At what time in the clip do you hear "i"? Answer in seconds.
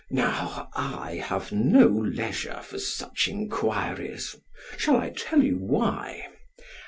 0.73-1.17, 4.97-5.11